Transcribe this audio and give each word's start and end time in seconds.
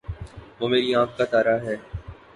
وہ 0.59 0.67
میری 0.67 0.89
آنکھ 0.95 1.13
کا 1.17 1.25
تارا 1.31 1.55
ہے 1.63 1.75